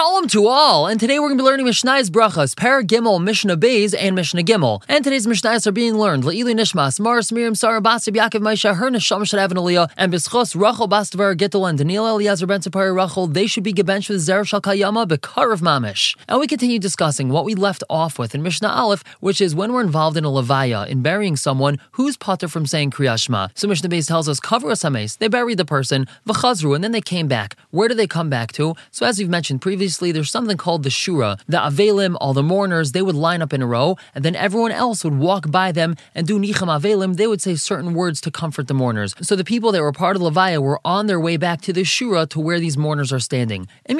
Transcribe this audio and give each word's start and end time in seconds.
Shalom 0.00 0.28
to 0.28 0.46
all, 0.46 0.86
and 0.86 0.98
today 0.98 1.18
we're 1.18 1.28
going 1.28 1.36
to 1.36 1.44
be 1.44 1.46
learning 1.46 1.66
Mishnah's 1.66 2.08
Berachos, 2.08 2.54
Perek 2.54 2.86
Gimel, 2.86 3.22
Mishnah 3.22 3.58
Beis, 3.58 3.94
and 3.94 4.16
Mishnah 4.16 4.42
Gimel. 4.44 4.82
And 4.88 5.04
today's 5.04 5.26
Mishnahs 5.26 5.66
are 5.66 5.72
being 5.72 5.98
learned 5.98 6.24
Le'ilu 6.24 6.54
Nishmas, 6.54 6.98
Maris 6.98 7.30
Miriam 7.30 7.54
Sarah 7.54 7.82
Basib 7.82 8.16
Yaakov 8.16 8.40
Maisha, 8.40 8.74
her 8.74 8.90
Neshama 8.90 9.28
should 9.28 9.38
have 9.38 9.50
an 9.50 9.58
Aliyah, 9.58 9.90
and 9.98 10.10
Bischos 10.10 10.58
Rachel 10.58 10.88
Bastavar 10.88 11.36
Gittel 11.36 11.68
and 11.68 11.76
Daniel 11.76 12.06
Eliezer 12.06 12.46
Ben 12.46 12.62
Sapari 12.62 12.96
Rachel, 12.96 13.26
they 13.26 13.46
should 13.46 13.62
be 13.62 13.74
gebenched 13.74 14.08
with 14.08 14.26
Zerav 14.26 14.46
Shal 14.46 14.62
Kayama 14.62 15.06
Bekar 15.06 15.52
of 15.52 15.60
Mamish. 15.60 16.16
And 16.28 16.40
we 16.40 16.46
continue 16.46 16.78
discussing 16.78 17.28
what 17.28 17.44
we 17.44 17.54
left 17.54 17.84
off 17.90 18.18
with 18.18 18.34
in 18.34 18.42
Mishnah 18.42 18.70
Aleph, 18.70 19.04
which 19.20 19.42
is 19.42 19.54
when 19.54 19.70
we're 19.70 19.82
involved 19.82 20.16
in 20.16 20.24
a 20.24 20.28
levaya, 20.28 20.88
in 20.88 21.02
burying 21.02 21.36
someone 21.36 21.78
who's 21.92 22.16
patur 22.16 22.50
from 22.50 22.64
saying 22.64 22.90
Kriyashma. 22.90 23.50
So 23.54 23.68
Mishnah 23.68 23.90
Beis 23.90 24.08
tells 24.08 24.30
us, 24.30 24.40
kavru 24.40 24.72
es 24.72 24.82
hames, 24.82 25.18
they 25.18 25.28
buried 25.28 25.58
the 25.58 25.66
person, 25.66 26.06
v'chazru, 26.26 26.74
and 26.74 26.82
then 26.82 26.92
they 26.92 27.02
came 27.02 27.28
back. 27.28 27.56
Where 27.70 27.88
do 27.88 27.94
they 27.94 28.06
come 28.06 28.30
back 28.30 28.52
to? 28.52 28.76
So 28.90 29.04
as 29.04 29.18
we've 29.18 29.28
mentioned 29.28 29.60
previously, 29.60 29.89
there's 29.98 30.30
something 30.30 30.56
called 30.56 30.82
the 30.82 30.90
Shura. 30.90 31.40
The 31.46 31.58
Avelim, 31.58 32.16
all 32.20 32.32
the 32.34 32.42
mourners, 32.42 32.92
they 32.92 33.02
would 33.02 33.14
line 33.14 33.42
up 33.42 33.52
in 33.52 33.62
a 33.62 33.66
row, 33.66 33.96
and 34.14 34.24
then 34.24 34.36
everyone 34.36 34.72
else 34.72 35.04
would 35.04 35.18
walk 35.18 35.50
by 35.50 35.72
them 35.72 35.96
and 36.14 36.26
do 36.26 36.38
Nichum 36.38 36.68
Avelim. 36.68 37.16
They 37.16 37.26
would 37.26 37.42
say 37.42 37.56
certain 37.56 37.94
words 37.94 38.20
to 38.22 38.30
comfort 38.30 38.68
the 38.68 38.74
mourners. 38.74 39.14
So 39.20 39.34
the 39.36 39.44
people 39.44 39.72
that 39.72 39.82
were 39.82 39.92
part 39.92 40.16
of 40.16 40.22
Levaya 40.22 40.62
were 40.62 40.80
on 40.84 41.06
their 41.06 41.18
way 41.20 41.36
back 41.36 41.60
to 41.62 41.72
the 41.72 41.82
Shura 41.82 42.28
to 42.30 42.40
where 42.40 42.60
these 42.60 42.76
mourners 42.76 43.12
are 43.12 43.20
standing. 43.20 43.66
If 43.86 43.96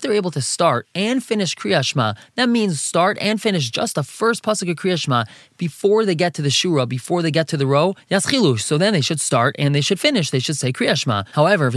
they're 0.00 0.12
able 0.12 0.30
to 0.30 0.42
start 0.42 0.88
and 0.94 1.24
finish 1.24 1.54
Kriyashma, 1.56 2.16
that 2.34 2.48
means 2.48 2.80
start 2.80 3.18
and 3.20 3.40
finish 3.40 3.70
just 3.70 3.94
the 3.94 4.02
first 4.02 4.42
pasuk 4.42 4.70
of 4.70 4.76
Kriyashma 4.76 5.26
before 5.56 6.04
they 6.04 6.14
get 6.14 6.34
to 6.34 6.42
the 6.42 6.48
Shura, 6.48 6.88
before 6.88 7.22
they 7.22 7.30
get 7.30 7.48
to 7.48 7.56
the 7.56 7.66
row. 7.66 7.94
So 8.58 8.78
then 8.78 8.92
they 8.92 9.00
should 9.00 9.20
start 9.20 9.56
and 9.58 9.74
they 9.74 9.80
should 9.80 9.98
finish. 9.98 10.30
They 10.30 10.38
should 10.38 10.56
say 10.56 10.72
Kriyashma. 10.72 11.26
However, 11.32 11.66
if 11.68 11.74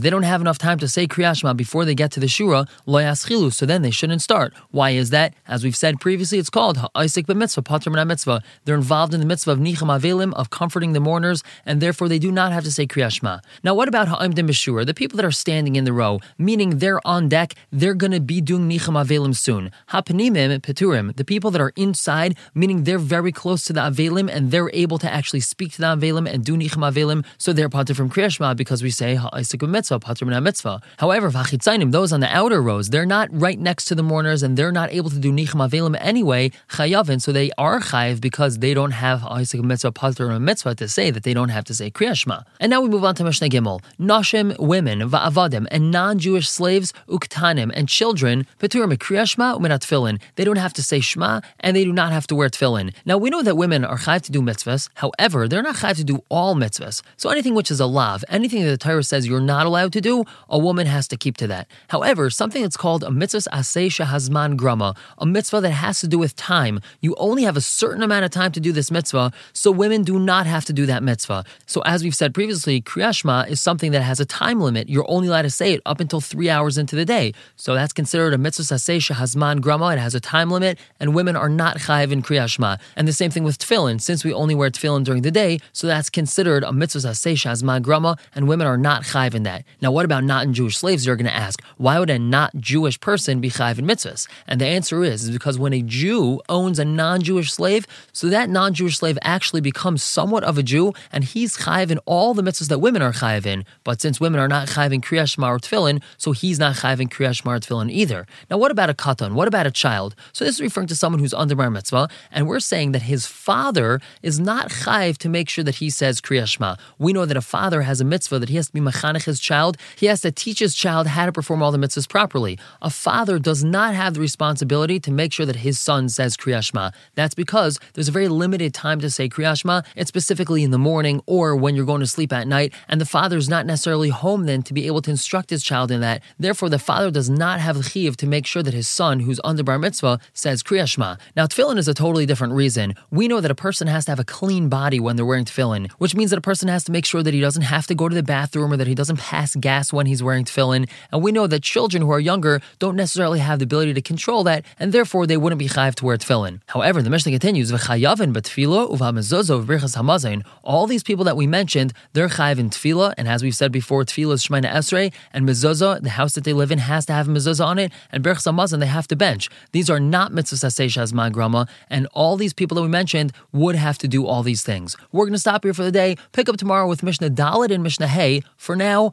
they 0.00 0.10
don't 0.10 0.22
have 0.22 0.40
enough 0.40 0.51
time 0.58 0.78
to 0.78 0.88
say 0.88 1.06
Kriyashma 1.06 1.56
before 1.56 1.84
they 1.84 1.94
get 1.94 2.10
to 2.12 2.20
the 2.20 2.26
Shura, 2.26 2.68
lo 2.86 3.00
yaschilu, 3.00 3.52
so 3.52 3.66
then 3.66 3.82
they 3.82 3.90
shouldn't 3.90 4.22
start. 4.22 4.54
Why 4.70 4.90
is 4.90 5.10
that? 5.10 5.34
As 5.46 5.64
we've 5.64 5.76
said 5.76 6.00
previously, 6.00 6.38
it's 6.38 6.50
called 6.50 6.78
ha'isik 6.78 7.26
b'mitzvah, 7.26 7.64
patur 7.64 8.06
mitzvah. 8.06 8.42
They're 8.64 8.74
involved 8.74 9.14
in 9.14 9.20
the 9.20 9.26
mitzvah 9.26 9.52
of 9.52 9.58
nichum 9.58 9.88
avelim, 9.88 10.32
of 10.34 10.50
comforting 10.50 10.92
the 10.92 11.00
mourners, 11.00 11.42
and 11.66 11.80
therefore 11.80 12.08
they 12.08 12.18
do 12.18 12.32
not 12.32 12.52
have 12.52 12.64
to 12.64 12.72
say 12.72 12.86
Kriyashma. 12.86 13.40
Now, 13.62 13.74
what 13.74 13.88
about 13.88 14.08
ha'imdim 14.08 14.48
b'shura, 14.48 14.86
the 14.86 14.94
people 14.94 15.16
that 15.16 15.24
are 15.24 15.30
standing 15.30 15.76
in 15.76 15.84
the 15.84 15.92
row, 15.92 16.20
meaning 16.38 16.78
they're 16.78 17.06
on 17.06 17.28
deck, 17.28 17.54
they're 17.70 17.94
going 17.94 18.12
to 18.12 18.20
be 18.20 18.40
doing 18.40 18.68
nichum 18.68 19.02
avelim 19.02 19.34
soon. 19.34 19.70
Ha'panimim 19.88 20.58
peturim, 20.60 21.14
the 21.16 21.24
people 21.24 21.50
that 21.50 21.60
are 21.60 21.72
inside, 21.76 22.36
meaning 22.54 22.84
they're 22.84 22.98
very 22.98 23.32
close 23.32 23.64
to 23.64 23.72
the 23.72 23.80
avelim 23.80 24.30
and 24.32 24.50
they're 24.50 24.70
able 24.72 24.98
to 24.98 25.10
actually 25.10 25.40
speak 25.40 25.72
to 25.72 25.80
the 25.80 25.86
avelim 25.86 26.32
and 26.32 26.44
do 26.44 26.56
nichum 26.56 26.82
avelim, 26.90 27.24
so 27.38 27.52
they're 27.52 27.68
patur 27.68 27.94
from 27.94 28.10
Kriyashma 28.10 28.56
because 28.56 28.82
we 28.82 28.90
say 28.90 29.14
ha'isik 29.14 29.60
b'mitzvah, 29.60 30.00
patur 30.00 30.22
mitzvah. 30.42 30.80
However, 30.98 31.30
vachitzainim, 31.30 31.92
those 31.92 32.12
on 32.12 32.20
the 32.20 32.28
outer 32.28 32.60
rows, 32.60 32.90
they're 32.90 33.06
not 33.06 33.28
right 33.32 33.58
next 33.58 33.86
to 33.86 33.94
the 33.94 34.02
mourners 34.02 34.42
and 34.42 34.56
they're 34.56 34.72
not 34.72 34.92
able 34.92 35.10
to 35.10 35.18
do 35.18 35.32
nichum 35.32 35.66
avelim 35.66 35.96
anyway, 36.00 36.50
chayavin, 36.70 37.20
so 37.20 37.32
they 37.32 37.50
are 37.58 37.80
chayiv 37.80 38.20
because 38.20 38.58
they 38.58 38.74
don't 38.74 38.92
have 38.92 39.24
Isaac 39.24 39.62
mitzvah, 39.62 39.92
patur, 39.92 40.30
or 40.30 40.40
mitzvah 40.40 40.74
to 40.76 40.88
say 40.88 41.10
that 41.10 41.22
they 41.22 41.34
don't 41.34 41.50
have 41.50 41.64
to 41.64 41.74
say 41.74 41.90
kriyashma. 41.90 42.44
And 42.60 42.70
now 42.70 42.80
we 42.80 42.88
move 42.88 43.04
on 43.04 43.14
to 43.16 43.24
Mishnah 43.24 43.48
Gimel. 43.48 43.80
Nashim, 43.98 44.58
women, 44.58 45.00
va'avadim, 45.10 45.66
and 45.70 45.90
non-Jewish 45.90 46.48
slaves, 46.48 46.92
uktanim, 47.08 47.72
and 47.74 47.88
children, 47.88 48.46
peturim, 48.58 48.92
kriyashma, 48.96 49.58
tefillin. 49.78 50.20
They 50.36 50.44
don't 50.44 50.56
have 50.56 50.72
to 50.74 50.82
say 50.82 50.98
shma, 51.00 51.42
and 51.60 51.76
they 51.76 51.84
do 51.84 51.92
not 51.92 52.12
have 52.12 52.26
to 52.28 52.34
wear 52.34 52.48
tefillin. 52.48 52.94
Now 53.04 53.18
we 53.18 53.30
know 53.30 53.42
that 53.42 53.56
women 53.56 53.84
are 53.84 53.98
chayiv 53.98 54.22
to 54.22 54.32
do 54.32 54.40
mitzvahs, 54.40 54.88
however, 54.94 55.48
they're 55.48 55.62
not 55.62 55.76
chayiv 55.76 55.96
to 55.96 56.04
do 56.04 56.24
all 56.28 56.54
mitzvahs. 56.54 57.02
So 57.16 57.30
anything 57.30 57.54
which 57.54 57.70
is 57.70 57.80
a 57.80 57.86
lav, 57.86 58.24
anything 58.28 58.62
that 58.62 58.70
the 58.70 58.78
Torah 58.78 59.02
says 59.02 59.26
you're 59.26 59.40
not 59.40 59.66
allowed 59.66 59.92
to 59.94 60.00
do, 60.00 60.21
a 60.48 60.58
woman 60.58 60.86
has 60.86 61.08
to 61.08 61.16
keep 61.16 61.36
to 61.38 61.46
that. 61.46 61.68
However, 61.88 62.30
something 62.30 62.62
that's 62.62 62.76
called 62.76 63.04
a 63.04 63.10
mitzvah 63.10 63.50
asay 63.50 63.86
shahazman 63.86 64.56
grama, 64.56 64.94
a 65.18 65.26
mitzvah 65.26 65.60
that 65.60 65.70
has 65.70 66.00
to 66.00 66.08
do 66.08 66.18
with 66.18 66.36
time. 66.36 66.80
You 67.00 67.14
only 67.16 67.44
have 67.44 67.56
a 67.56 67.60
certain 67.60 68.02
amount 68.02 68.24
of 68.24 68.30
time 68.30 68.52
to 68.52 68.60
do 68.60 68.72
this 68.72 68.90
mitzvah, 68.90 69.32
so 69.52 69.70
women 69.70 70.02
do 70.02 70.18
not 70.18 70.46
have 70.46 70.64
to 70.66 70.72
do 70.72 70.86
that 70.86 71.02
mitzvah. 71.02 71.44
So 71.66 71.80
as 71.82 72.02
we've 72.02 72.14
said 72.14 72.34
previously, 72.34 72.80
kriyashma 72.80 73.48
is 73.48 73.60
something 73.60 73.92
that 73.92 74.02
has 74.02 74.20
a 74.20 74.26
time 74.26 74.60
limit. 74.60 74.88
You're 74.88 75.08
only 75.08 75.28
allowed 75.28 75.42
to 75.42 75.50
say 75.50 75.72
it 75.74 75.80
up 75.86 76.00
until 76.00 76.20
three 76.20 76.50
hours 76.50 76.76
into 76.76 76.96
the 76.96 77.04
day. 77.04 77.32
So 77.56 77.74
that's 77.74 77.92
considered 77.92 78.34
a 78.34 78.38
mitzvah 78.38 78.74
asay 78.74 78.98
shahazman 78.98 79.60
grama. 79.60 79.92
It 79.92 79.98
has 79.98 80.14
a 80.14 80.20
time 80.20 80.50
limit, 80.50 80.78
and 81.00 81.14
women 81.14 81.36
are 81.36 81.48
not 81.48 81.78
chayiv 81.78 82.12
in 82.12 82.22
kriyashma. 82.22 82.78
And 82.96 83.08
the 83.08 83.12
same 83.12 83.30
thing 83.30 83.44
with 83.44 83.58
tefillin. 83.58 84.00
Since 84.00 84.24
we 84.24 84.32
only 84.32 84.54
wear 84.54 84.70
tefillin 84.70 85.04
during 85.04 85.22
the 85.22 85.30
day, 85.30 85.60
so 85.72 85.86
that's 85.86 86.10
considered 86.10 86.64
a 86.64 86.72
mitzvah 86.72 87.08
asay 87.08 87.34
shahazman 87.34 87.82
grama, 87.82 88.16
and 88.34 88.48
women 88.48 88.66
are 88.66 88.76
not 88.76 89.04
chayiv 89.04 89.34
in 89.34 89.44
that. 89.44 89.64
Now, 89.80 89.92
what 89.92 90.04
about 90.04 90.11
not 90.20 90.44
in 90.44 90.54
Jewish 90.54 90.76
slaves, 90.76 91.06
you're 91.06 91.16
going 91.16 91.26
to 91.26 91.34
ask, 91.34 91.62
why 91.76 91.98
would 91.98 92.10
a 92.10 92.18
not 92.18 92.54
Jewish 92.56 93.00
person 93.00 93.40
be 93.40 93.50
chayiv 93.50 93.78
in 93.78 93.86
mitzvahs? 93.86 94.28
And 94.46 94.60
the 94.60 94.66
answer 94.66 95.02
is, 95.02 95.24
is 95.24 95.30
because 95.30 95.58
when 95.58 95.72
a 95.72 95.82
Jew 95.82 96.40
owns 96.48 96.78
a 96.78 96.84
non-Jewish 96.84 97.52
slave, 97.52 97.86
so 98.12 98.28
that 98.28 98.50
non-Jewish 98.50 98.98
slave 98.98 99.18
actually 99.22 99.60
becomes 99.60 100.02
somewhat 100.02 100.44
of 100.44 100.58
a 100.58 100.62
Jew, 100.62 100.92
and 101.10 101.24
he's 101.24 101.56
chayiv 101.56 101.90
in 101.90 101.98
all 102.06 102.34
the 102.34 102.42
mitzvahs 102.42 102.68
that 102.68 102.80
women 102.80 103.02
are 103.02 103.12
chayiv 103.12 103.46
in. 103.46 103.64
But 103.84 104.00
since 104.00 104.20
women 104.20 104.40
are 104.40 104.48
not 104.48 104.68
chayiv 104.68 104.92
in 104.92 105.00
Kriyash 105.00 105.38
or 105.42 105.58
Tefillin, 105.58 106.02
so 106.18 106.32
he's 106.32 106.58
not 106.58 106.76
chayiv 106.76 107.00
in 107.00 107.08
Kriyash 107.08 107.46
or 107.46 107.58
Tefillin 107.58 107.90
either. 107.90 108.26
Now, 108.50 108.58
what 108.58 108.70
about 108.70 108.90
a 108.90 108.94
katan? 108.94 109.32
What 109.32 109.48
about 109.48 109.66
a 109.66 109.70
child? 109.70 110.14
So 110.32 110.44
this 110.44 110.56
is 110.56 110.60
referring 110.60 110.88
to 110.88 110.96
someone 110.96 111.20
who's 111.20 111.34
under 111.34 111.54
bar 111.54 111.70
mitzvah, 111.70 112.08
and 112.30 112.46
we're 112.46 112.60
saying 112.60 112.92
that 112.92 113.02
his 113.02 113.26
father 113.26 114.00
is 114.22 114.38
not 114.38 114.70
chayiv 114.70 115.18
to 115.18 115.28
make 115.28 115.48
sure 115.48 115.64
that 115.64 115.76
he 115.76 115.90
says 115.90 116.20
Kriyash 116.20 116.78
We 116.98 117.12
know 117.12 117.26
that 117.26 117.36
a 117.36 117.42
father 117.42 117.82
has 117.82 118.00
a 118.00 118.04
mitzvah 118.04 118.38
that 118.38 118.48
he 118.48 118.56
has 118.56 118.66
to 118.66 118.72
be 118.72 118.80
machanech 118.80 119.24
his 119.24 119.40
child. 119.40 119.76
He 120.02 120.08
has 120.08 120.22
to 120.22 120.32
teach 120.32 120.58
his 120.58 120.74
child 120.74 121.06
how 121.06 121.26
to 121.26 121.32
perform 121.32 121.62
all 121.62 121.70
the 121.70 121.78
mitzvahs 121.78 122.08
properly. 122.08 122.58
A 122.82 122.90
father 122.90 123.38
does 123.38 123.62
not 123.62 123.94
have 123.94 124.14
the 124.14 124.20
responsibility 124.20 124.98
to 124.98 125.12
make 125.12 125.32
sure 125.32 125.46
that 125.46 125.54
his 125.54 125.78
son 125.78 126.08
says 126.08 126.36
Kriyashma. 126.36 126.92
That's 127.14 127.36
because 127.36 127.78
there's 127.94 128.08
a 128.08 128.10
very 128.10 128.26
limited 128.26 128.74
time 128.74 128.98
to 128.98 129.08
say 129.08 129.28
Kriyashma. 129.28 129.84
It's 129.94 130.08
specifically 130.08 130.64
in 130.64 130.72
the 130.72 130.76
morning 130.76 131.22
or 131.26 131.54
when 131.54 131.76
you're 131.76 131.86
going 131.86 132.00
to 132.00 132.08
sleep 132.08 132.32
at 132.32 132.48
night, 132.48 132.74
and 132.88 133.00
the 133.00 133.04
father's 133.04 133.48
not 133.48 133.64
necessarily 133.64 134.08
home 134.08 134.46
then 134.46 134.64
to 134.64 134.74
be 134.74 134.88
able 134.88 135.02
to 135.02 135.10
instruct 135.12 135.50
his 135.50 135.62
child 135.62 135.92
in 135.92 136.00
that. 136.00 136.20
Therefore, 136.36 136.68
the 136.68 136.80
father 136.80 137.12
does 137.12 137.30
not 137.30 137.60
have 137.60 137.76
the 137.76 137.88
chiv 137.88 138.16
to 138.16 138.26
make 138.26 138.44
sure 138.44 138.64
that 138.64 138.74
his 138.74 138.88
son, 138.88 139.20
who's 139.20 139.40
under 139.44 139.62
bar 139.62 139.78
mitzvah, 139.78 140.18
says 140.32 140.64
Kriyashma. 140.64 141.20
Now, 141.36 141.46
tefillin 141.46 141.78
is 141.78 141.86
a 141.86 141.94
totally 141.94 142.26
different 142.26 142.54
reason. 142.54 142.96
We 143.12 143.28
know 143.28 143.40
that 143.40 143.52
a 143.52 143.54
person 143.54 143.86
has 143.86 144.06
to 144.06 144.10
have 144.10 144.18
a 144.18 144.24
clean 144.24 144.68
body 144.68 144.98
when 144.98 145.14
they're 145.14 145.24
wearing 145.24 145.44
tefillin, 145.44 145.92
which 145.98 146.16
means 146.16 146.30
that 146.30 146.40
a 146.40 146.48
person 146.50 146.66
has 146.66 146.82
to 146.86 146.90
make 146.90 147.04
sure 147.04 147.22
that 147.22 147.32
he 147.32 147.40
doesn't 147.40 147.62
have 147.62 147.86
to 147.86 147.94
go 147.94 148.08
to 148.08 148.16
the 148.16 148.24
bathroom 148.24 148.72
or 148.72 148.76
that 148.76 148.88
he 148.88 148.96
doesn't 148.96 149.20
pass 149.20 149.54
gas 149.54 149.91
when 149.92 150.06
he's 150.06 150.22
wearing 150.22 150.44
tefillin. 150.44 150.88
And 151.10 151.22
we 151.22 151.32
know 151.32 151.46
that 151.46 151.62
children 151.62 152.02
who 152.02 152.10
are 152.10 152.20
younger 152.20 152.60
don't 152.78 152.96
necessarily 152.96 153.38
have 153.40 153.58
the 153.58 153.64
ability 153.64 153.94
to 153.94 154.02
control 154.02 154.44
that, 154.44 154.64
and 154.78 154.92
therefore 154.92 155.26
they 155.26 155.36
wouldn't 155.36 155.58
be 155.58 155.68
chayiv 155.68 155.94
to 155.96 156.04
wear 156.04 156.16
tefillin. 156.16 156.60
However, 156.66 157.02
the 157.02 157.10
Mishnah 157.10 157.32
continues, 157.32 157.70
v'chayavin 157.72 158.32
b'tefillah 158.32 158.90
uv'hamazozo 158.90 159.64
v'birchas 159.64 159.96
hamazon. 159.96 160.44
All 160.62 160.86
these 160.86 161.02
people 161.02 161.24
that 161.24 161.36
we 161.36 161.46
mentioned, 161.46 161.92
they're 162.12 162.28
chayiv 162.28 162.58
in 162.58 162.70
tefillah, 162.70 163.14
and 163.16 163.28
as 163.28 163.42
we've 163.42 163.54
said 163.54 163.72
before, 163.72 164.04
tefillah 164.04 164.34
is 164.34 164.46
Shemoneh 164.46 164.70
esrei, 164.70 165.12
and 165.32 165.48
mezuzah, 165.48 166.02
the 166.02 166.10
house 166.10 166.34
that 166.34 166.44
they 166.44 166.52
live 166.52 166.70
in, 166.70 166.78
has 166.78 167.06
to 167.06 167.12
have 167.12 167.28
a 167.28 167.62
on 167.62 167.78
it, 167.78 167.92
and 168.10 168.24
birchas 168.24 168.50
hamazon, 168.50 168.80
they 168.80 168.86
have 168.86 169.08
to 169.08 169.16
bench. 169.16 169.48
These 169.72 169.90
are 169.90 170.00
not 170.00 170.32
mitzvahs 170.32 170.64
aseshas 170.64 171.32
grama, 171.32 171.66
and 171.90 172.06
all 172.12 172.36
these 172.36 172.52
people 172.52 172.74
that 172.76 172.82
we 172.82 172.88
mentioned 172.88 173.32
would 173.52 173.74
have 173.74 173.98
to 173.98 174.08
do 174.08 174.26
all 174.26 174.42
these 174.42 174.62
things. 174.62 174.96
We're 175.12 175.24
going 175.24 175.32
to 175.32 175.38
stop 175.38 175.64
here 175.64 175.74
for 175.74 175.82
the 175.82 175.92
day. 175.92 176.16
Pick 176.32 176.48
up 176.48 176.56
tomorrow 176.56 176.86
with 176.86 177.02
Mishnah 177.02 177.30
Daled 177.30 177.70
and 177.70 177.82
Mishnah 177.82 178.08
Hay. 178.08 178.42
For 178.56 178.76
now, 178.76 179.12